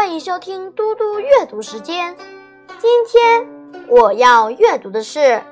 [0.00, 2.16] 欢迎收听嘟嘟阅读时间。
[2.78, 3.46] 今天
[3.86, 5.18] 我要阅读的是《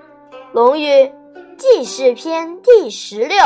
[0.52, 1.12] 论语
[1.58, 3.36] 记事篇》第十六。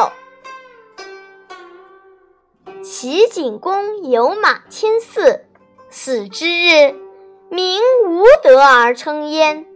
[2.84, 5.40] 齐景公有马千驷，
[5.90, 6.94] 死之日，
[7.48, 9.66] 民无德而称焉。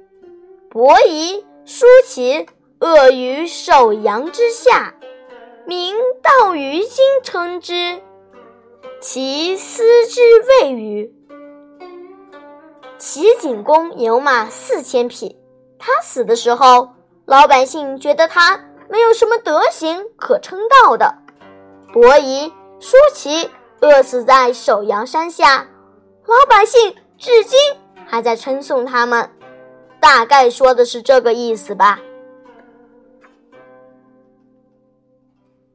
[0.71, 2.47] 伯夷叔齐
[2.79, 4.95] 恶于首阳之下，
[5.67, 8.01] 民道于今称之。
[9.01, 10.21] 其斯之
[10.63, 11.16] 谓与？
[12.99, 15.37] 齐景公有马四千匹，
[15.79, 16.89] 他死的时候，
[17.27, 21.15] 老百姓觉得他没有什么德行可称道的。
[21.93, 25.67] 伯夷、叔齐饿死在首阳山下，
[26.25, 27.59] 老百姓至今
[28.07, 29.31] 还在称颂他们，
[30.01, 32.01] 大概说的是这个意思吧。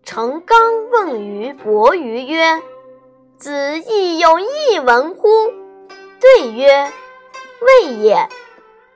[0.03, 0.57] 成刚
[0.89, 2.61] 问于伯鱼曰。
[3.37, 5.27] 子亦有一文乎？
[6.19, 6.91] 对曰：
[7.61, 8.27] 谓也。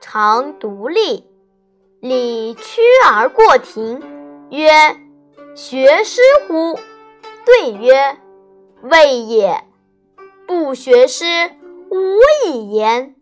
[0.00, 1.24] 常独立，
[2.00, 4.02] 礼屈而过庭，
[4.50, 4.70] 曰：
[5.54, 6.78] 学师乎？
[7.44, 8.16] 对曰：
[8.82, 9.64] 谓也。
[10.46, 11.24] 不学师，
[11.90, 13.16] 无以言。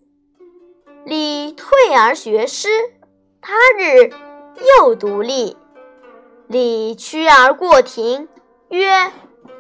[1.05, 2.69] 礼退而学师。
[3.41, 4.11] 他日
[4.79, 5.56] 又独立，
[6.47, 8.29] 礼屈而过庭，
[8.69, 9.12] 曰：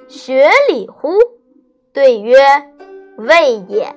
[0.08, 1.18] 学礼乎？
[1.92, 2.38] 对曰
[3.16, 3.94] ：“谓也。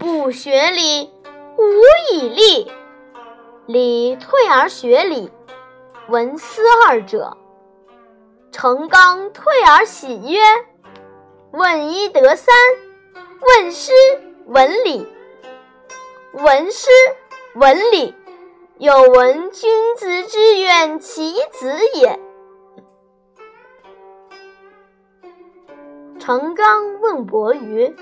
[0.00, 1.12] 不学礼，
[1.58, 1.62] 无
[2.10, 2.72] 以立。
[3.66, 5.30] 礼退而学礼，
[6.08, 7.36] 文思二者。
[8.50, 10.40] 成刚退而喜曰
[11.52, 12.54] ：‘问一得三，
[13.42, 13.92] 问师
[14.46, 15.06] 闻礼。
[16.32, 16.88] 闻师
[17.54, 18.14] 闻礼，
[18.78, 22.18] 有闻君子之远其子也。’”
[26.18, 27.94] 成刚问伯鱼：“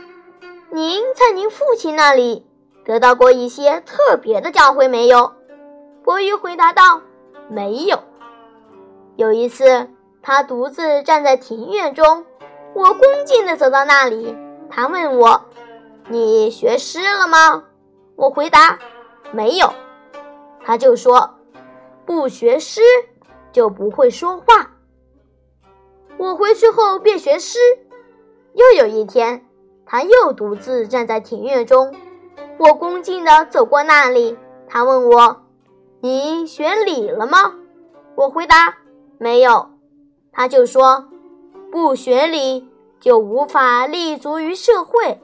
[0.70, 2.46] 您在您父亲那里
[2.84, 5.32] 得到过一些特别的教诲没有？”
[6.04, 7.02] 伯鱼回答道
[7.48, 7.98] ：“没有。
[9.16, 9.88] 有一次，
[10.22, 12.24] 他独自站在庭院中，
[12.74, 14.36] 我恭敬地走到那里，
[14.70, 15.44] 他问我
[16.08, 17.64] ：‘你学诗了吗？’
[18.16, 18.78] 我回答
[19.32, 19.72] ：‘没有。’
[20.64, 21.34] 他就说
[22.04, 22.82] ：‘不学诗
[23.52, 24.72] 就不会说话。’
[26.18, 27.58] 我回去后便学诗。”
[28.54, 29.46] 又有一天，
[29.90, 31.96] 他又独自站在庭院中。
[32.58, 34.36] 我恭敬地走过那里，
[34.68, 35.44] 他问我
[36.02, 37.54] ：“你学礼了吗？”
[38.14, 38.76] 我回答
[39.16, 39.70] ：“没有。”
[40.30, 41.08] 他就说
[41.72, 42.68] ：“不学礼，
[43.00, 45.20] 就无法立足于社会。”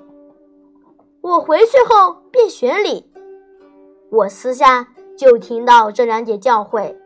[1.20, 3.10] 我回去后便学礼。
[4.10, 4.88] 我私下
[5.18, 6.96] 就听到这两节教诲。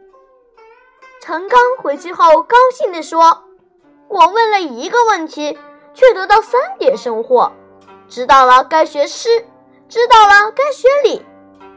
[1.20, 3.44] 陈刚回去后高兴地说
[4.08, 5.58] ：“我问了一个问题。”
[5.98, 7.50] 却得到三点收获：
[8.09, 9.44] 知道了该学诗，
[9.88, 11.26] 知道了该学礼，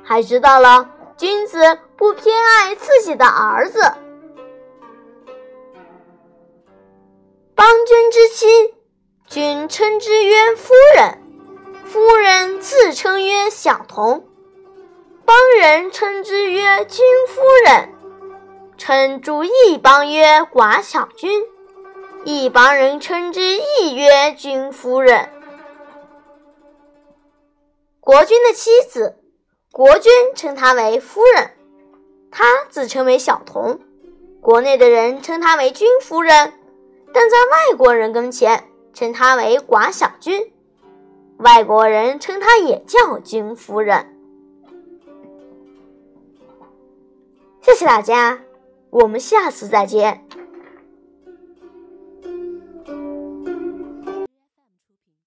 [0.03, 0.87] 还知道了
[1.17, 3.79] 君子不偏爱自己的儿子。
[7.55, 8.75] 邦君之妻，
[9.25, 11.17] 君称之曰夫人；
[11.83, 14.27] 夫人自称曰小童，
[15.25, 17.89] 邦人称之曰君夫人，
[18.77, 21.43] 称诸异邦曰寡小君。
[22.23, 25.29] 一帮人称之亦曰君夫人。
[27.99, 29.17] 国君的妻子，
[29.71, 31.51] 国君称她为夫人，
[32.29, 33.79] 她自称为小童。
[34.39, 36.53] 国内的人称她为君夫人，
[37.11, 40.51] 但在外国人跟前称她为寡小君。
[41.37, 44.15] 外国人称她也叫君夫人。
[47.61, 48.41] 谢谢大家，
[48.91, 50.23] 我们下次再见。